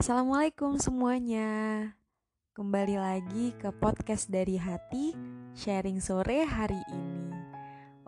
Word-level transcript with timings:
Assalamualaikum 0.00 0.80
semuanya. 0.80 1.92
Kembali 2.56 2.96
lagi 2.96 3.52
ke 3.60 3.68
podcast 3.76 4.32
dari 4.32 4.56
hati, 4.56 5.12
sharing 5.52 6.00
sore 6.00 6.48
hari 6.48 6.80
ini. 6.88 7.32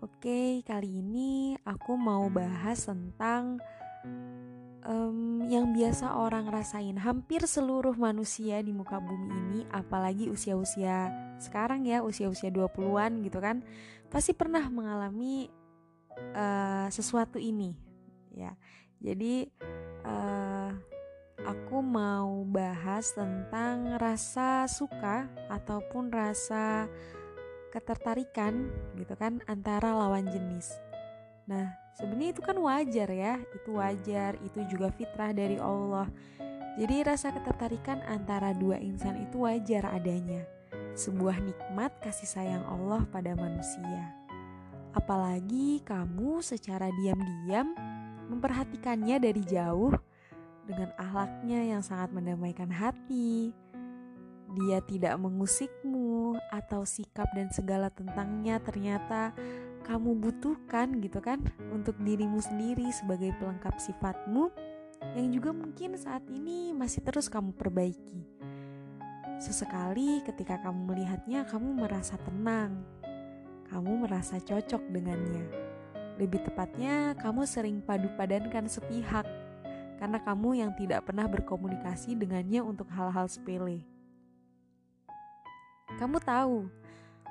Oke, 0.00 0.64
kali 0.64 1.04
ini 1.04 1.56
aku 1.64 1.96
mau 2.00 2.28
bahas 2.32 2.88
tentang 2.88 3.60
um, 4.84 5.44
yang 5.48 5.72
biasa 5.76 6.16
orang 6.16 6.48
rasain 6.48 6.96
hampir 6.96 7.44
seluruh 7.44 7.96
manusia 7.96 8.64
di 8.64 8.72
muka 8.72 8.96
bumi 9.00 9.28
ini, 9.28 9.60
apalagi 9.68 10.32
usia-usia 10.32 11.12
sekarang 11.36 11.84
ya, 11.84 12.00
usia-usia 12.00 12.48
20-an 12.48 13.20
gitu 13.24 13.44
kan, 13.44 13.60
pasti 14.08 14.32
pernah 14.32 14.64
mengalami 14.72 15.52
uh, 16.32 16.88
sesuatu 16.88 17.36
ini, 17.36 17.76
ya. 18.32 18.56
Jadi 19.04 19.52
uh, 20.08 20.33
aku 21.44 21.84
mau 21.84 22.42
bahas 22.48 23.12
tentang 23.12 24.00
rasa 24.00 24.64
suka 24.64 25.28
ataupun 25.52 26.08
rasa 26.08 26.88
ketertarikan 27.68 28.72
gitu 28.96 29.12
kan 29.14 29.44
antara 29.44 29.92
lawan 29.92 30.24
jenis. 30.32 30.72
Nah, 31.44 31.76
sebenarnya 32.00 32.32
itu 32.32 32.42
kan 32.42 32.56
wajar 32.56 33.08
ya, 33.12 33.34
itu 33.52 33.70
wajar, 33.76 34.40
itu 34.40 34.64
juga 34.72 34.88
fitrah 34.96 35.36
dari 35.36 35.60
Allah. 35.60 36.08
Jadi 36.80 37.04
rasa 37.04 37.30
ketertarikan 37.30 38.00
antara 38.08 38.56
dua 38.56 38.80
insan 38.80 39.20
itu 39.20 39.44
wajar 39.44 39.84
adanya. 39.92 40.48
Sebuah 40.96 41.38
nikmat 41.44 41.92
kasih 42.00 42.26
sayang 42.26 42.64
Allah 42.64 43.04
pada 43.12 43.36
manusia. 43.36 44.14
Apalagi 44.94 45.82
kamu 45.84 46.40
secara 46.40 46.88
diam-diam 46.94 47.74
memperhatikannya 48.30 49.18
dari 49.20 49.42
jauh 49.44 49.92
dengan 50.64 50.90
ahlaknya 50.96 51.76
yang 51.76 51.82
sangat 51.84 52.12
mendamaikan 52.12 52.68
hati. 52.72 53.52
Dia 54.54 54.78
tidak 54.86 55.18
mengusikmu 55.18 56.38
atau 56.52 56.86
sikap 56.86 57.26
dan 57.34 57.50
segala 57.50 57.90
tentangnya 57.90 58.62
ternyata 58.62 59.34
kamu 59.84 60.16
butuhkan 60.16 60.96
gitu 61.02 61.20
kan 61.20 61.42
untuk 61.74 61.98
dirimu 62.00 62.40
sendiri 62.40 62.88
sebagai 62.94 63.36
pelengkap 63.36 63.76
sifatmu 63.76 64.48
yang 65.12 65.28
juga 65.34 65.52
mungkin 65.52 65.98
saat 66.00 66.24
ini 66.32 66.72
masih 66.72 67.04
terus 67.04 67.28
kamu 67.28 67.52
perbaiki. 67.52 68.24
Sesekali 69.36 70.24
ketika 70.24 70.62
kamu 70.64 70.94
melihatnya 70.94 71.44
kamu 71.44 71.84
merasa 71.84 72.16
tenang. 72.16 72.80
Kamu 73.68 74.06
merasa 74.06 74.38
cocok 74.38 74.80
dengannya. 74.88 75.44
Lebih 76.14 76.46
tepatnya, 76.46 77.18
kamu 77.18 77.42
sering 77.42 77.82
padu 77.82 78.06
padankan 78.14 78.70
sepihak 78.70 79.26
karena 80.04 80.20
kamu 80.20 80.60
yang 80.60 80.76
tidak 80.76 81.08
pernah 81.08 81.24
berkomunikasi 81.24 82.12
dengannya 82.12 82.60
untuk 82.60 82.92
hal-hal 82.92 83.24
sepele. 83.24 83.88
Kamu 85.96 86.20
tahu, 86.20 86.68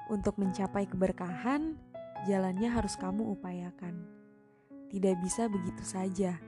untuk 0.09 0.41
mencapai 0.41 0.89
keberkahan, 0.89 1.77
jalannya 2.25 2.73
harus 2.73 2.97
kamu 2.97 3.37
upayakan. 3.37 3.93
Tidak 4.89 5.21
bisa 5.21 5.45
begitu 5.45 5.85
saja. 5.85 6.41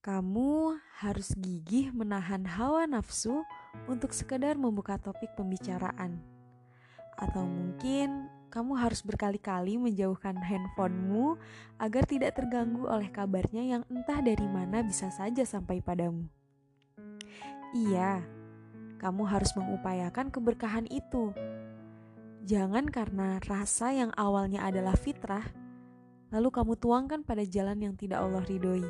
Kamu 0.00 0.80
harus 1.04 1.36
gigih 1.36 1.92
menahan 1.92 2.48
hawa 2.48 2.88
nafsu 2.88 3.44
untuk 3.92 4.16
sekedar 4.16 4.56
membuka 4.56 4.96
topik 4.96 5.36
pembicaraan. 5.36 6.16
Atau 7.18 7.46
mungkin 7.46 8.34
kamu 8.54 8.78
harus 8.78 9.02
berkali-kali 9.02 9.74
menjauhkan 9.82 10.38
handphonemu 10.38 11.34
agar 11.82 12.06
tidak 12.06 12.38
terganggu 12.38 12.86
oleh 12.86 13.10
kabarnya 13.10 13.66
yang 13.66 13.82
entah 13.90 14.22
dari 14.22 14.46
mana 14.46 14.86
bisa 14.86 15.10
saja 15.10 15.42
sampai 15.42 15.82
padamu. 15.82 16.30
Iya, 17.74 18.22
kamu 19.02 19.26
harus 19.26 19.50
mengupayakan 19.58 20.30
keberkahan 20.30 20.86
itu. 20.86 21.34
Jangan 22.46 22.86
karena 22.86 23.42
rasa 23.42 23.90
yang 23.90 24.14
awalnya 24.14 24.62
adalah 24.62 24.94
fitrah, 24.94 25.50
lalu 26.30 26.54
kamu 26.54 26.78
tuangkan 26.78 27.26
pada 27.26 27.42
jalan 27.42 27.82
yang 27.82 27.98
tidak 27.98 28.22
Allah 28.22 28.46
ridhoi. 28.46 28.86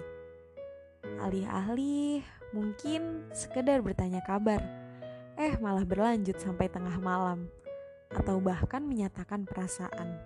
Alih-alih 1.25 2.21
mungkin 2.53 3.33
sekedar 3.33 3.81
bertanya 3.81 4.21
kabar, 4.21 4.61
eh 5.41 5.57
malah 5.57 5.89
berlanjut 5.89 6.37
sampai 6.37 6.69
tengah 6.69 7.01
malam 7.01 7.49
atau 8.15 8.39
bahkan 8.39 8.87
menyatakan 8.87 9.45
perasaan. 9.45 10.17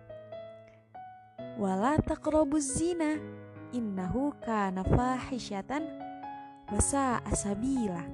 Wala 1.58 1.98
taqrabuz 1.98 2.78
zina 2.78 3.18
innahu 3.74 4.30
kana 4.44 4.86
fahisyatan 4.86 5.82
wasa 6.70 7.18
asabila. 7.26 8.04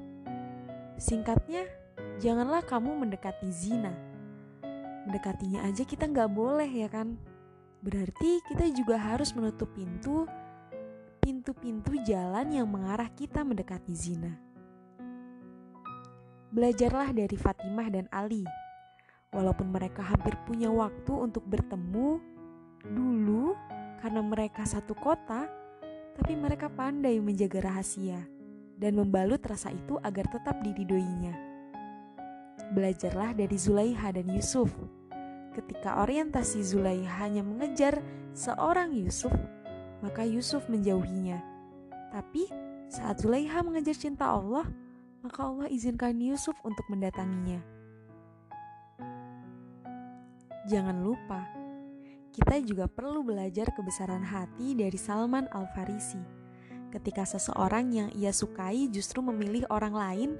Singkatnya, 0.97 1.67
janganlah 2.23 2.63
kamu 2.63 3.05
mendekati 3.05 3.51
zina. 3.51 3.93
Mendekatinya 5.05 5.67
aja 5.69 5.84
kita 5.84 6.09
nggak 6.09 6.31
boleh 6.33 6.71
ya 6.71 6.89
kan? 6.89 7.21
Berarti 7.84 8.41
kita 8.49 8.65
juga 8.73 8.97
harus 8.97 9.37
menutup 9.37 9.69
pintu 9.77 10.25
pintu-pintu 11.21 11.97
jalan 12.05 12.49
yang 12.53 12.69
mengarah 12.69 13.09
kita 13.13 13.45
mendekati 13.45 13.93
zina. 13.93 14.33
Belajarlah 16.53 17.13
dari 17.13 17.37
Fatimah 17.37 17.89
dan 17.93 18.07
Ali 18.09 18.64
Walaupun 19.34 19.75
mereka 19.75 20.00
hampir 20.00 20.39
punya 20.47 20.71
waktu 20.71 21.11
untuk 21.11 21.43
bertemu 21.50 22.22
dulu 22.87 23.59
karena 23.99 24.22
mereka 24.22 24.62
satu 24.62 24.95
kota, 24.95 25.50
tapi 26.15 26.39
mereka 26.39 26.71
pandai 26.71 27.19
menjaga 27.19 27.67
rahasia 27.67 28.22
dan 28.78 28.95
membalut 28.95 29.43
rasa 29.43 29.75
itu 29.75 29.99
agar 30.06 30.31
tetap 30.31 30.62
diridhoinya. 30.62 31.34
Belajarlah 32.71 33.34
dari 33.34 33.59
Zulaiha 33.59 34.15
dan 34.15 34.31
Yusuf. 34.31 34.71
Ketika 35.55 36.03
orientasi 36.03 36.62
Zulaiha 36.62 37.27
hanya 37.27 37.43
mengejar 37.43 37.99
seorang 38.34 38.95
Yusuf, 38.95 39.34
maka 40.03 40.22
Yusuf 40.27 40.66
menjauhinya. 40.71 41.39
Tapi 42.15 42.47
saat 42.87 43.22
Zulaiha 43.22 43.62
mengejar 43.66 43.99
cinta 43.99 44.31
Allah, 44.31 44.66
maka 45.22 45.41
Allah 45.43 45.66
izinkan 45.71 46.19
Yusuf 46.22 46.55
untuk 46.62 46.87
mendatanginya. 46.91 47.74
Jangan 50.65 51.05
lupa, 51.05 51.45
kita 52.33 52.57
juga 52.65 52.89
perlu 52.89 53.21
belajar 53.21 53.69
kebesaran 53.77 54.25
hati 54.25 54.73
dari 54.73 54.97
Salman 54.97 55.45
Al-Farisi. 55.53 56.19
Ketika 56.89 57.29
seseorang 57.29 57.93
yang 57.93 58.09
ia 58.17 58.33
sukai 58.33 58.89
justru 58.89 59.21
memilih 59.21 59.69
orang 59.69 59.93
lain, 59.93 60.31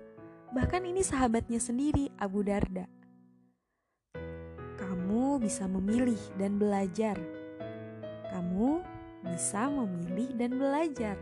bahkan 0.57 0.81
ini 0.81 1.05
sahabatnya 1.05 1.61
sendiri, 1.61 2.09
Abu 2.17 2.41
Darda. 2.41 2.89
Kamu 4.81 5.45
bisa 5.45 5.69
memilih 5.69 6.19
dan 6.41 6.56
belajar. 6.56 7.21
Kamu 8.33 8.81
bisa 9.29 9.69
memilih 9.69 10.33
dan 10.41 10.56
belajar. 10.56 11.21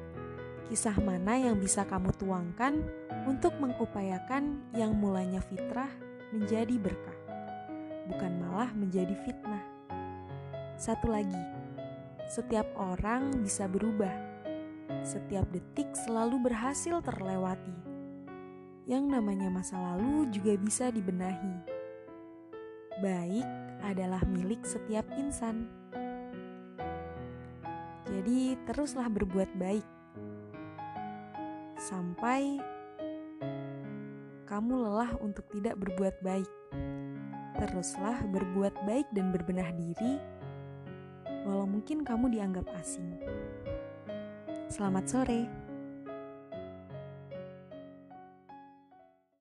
Kisah 0.70 0.94
mana 1.02 1.42
yang 1.42 1.58
bisa 1.58 1.82
kamu 1.90 2.14
tuangkan 2.22 2.86
untuk 3.26 3.58
mengupayakan 3.58 4.62
yang 4.78 4.94
mulanya 4.94 5.42
fitrah 5.42 5.90
menjadi 6.30 6.78
berkah? 6.78 7.21
Bukan 8.08 8.32
malah 8.42 8.70
menjadi 8.74 9.14
fitnah. 9.22 9.62
Satu 10.78 11.12
lagi, 11.12 11.42
setiap 12.26 12.66
orang 12.74 13.42
bisa 13.42 13.68
berubah. 13.68 14.12
Setiap 15.02 15.46
detik 15.50 15.90
selalu 15.94 16.50
berhasil 16.50 16.98
terlewati. 17.02 17.74
Yang 18.86 19.04
namanya 19.14 19.48
masa 19.50 19.78
lalu 19.78 20.26
juga 20.34 20.58
bisa 20.58 20.90
dibenahi. 20.90 21.54
Baik 22.98 23.46
adalah 23.82 24.22
milik 24.26 24.62
setiap 24.66 25.06
insan. 25.18 25.70
Jadi, 28.10 28.54
teruslah 28.68 29.08
berbuat 29.08 29.50
baik 29.56 29.86
sampai 31.82 32.62
kamu 34.46 34.86
lelah 34.86 35.10
untuk 35.18 35.42
tidak 35.50 35.74
berbuat 35.82 36.14
baik 36.22 36.50
teruslah 37.56 38.20
berbuat 38.28 38.74
baik 38.88 39.08
dan 39.12 39.32
berbenah 39.32 39.70
diri, 39.76 40.20
walau 41.44 41.68
mungkin 41.68 42.04
kamu 42.04 42.32
dianggap 42.32 42.66
asing. 42.80 43.18
Selamat 44.72 45.04
sore. 45.04 45.61